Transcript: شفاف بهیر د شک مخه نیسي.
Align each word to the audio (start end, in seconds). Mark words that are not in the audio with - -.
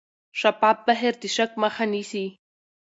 شفاف 0.39 0.77
بهیر 0.87 1.13
د 1.21 1.23
شک 1.35 1.51
مخه 1.63 1.85
نیسي. 1.93 2.25